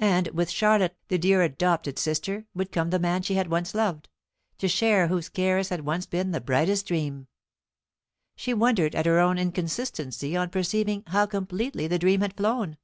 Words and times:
And 0.00 0.28
with 0.28 0.48
Charlotte, 0.48 0.96
the 1.08 1.18
dear 1.18 1.42
adopted 1.42 1.98
sister, 1.98 2.46
would 2.54 2.72
come 2.72 2.88
the 2.88 2.98
man 2.98 3.20
she 3.20 3.34
had 3.34 3.48
once 3.50 3.74
loved, 3.74 4.08
to 4.56 4.66
share 4.66 5.08
whose 5.08 5.28
cares 5.28 5.68
had 5.68 5.82
once 5.84 6.06
been 6.06 6.30
the 6.30 6.40
brightest 6.40 6.86
dream. 6.86 7.26
She 8.34 8.54
wondered 8.54 8.94
at 8.94 9.04
her 9.04 9.18
own 9.20 9.36
inconstancy 9.36 10.34
on 10.34 10.48
perceiving 10.48 11.02
how 11.08 11.26
completely 11.26 11.86
the 11.86 11.98
dream 11.98 12.22
had 12.22 12.34
flown. 12.34 12.78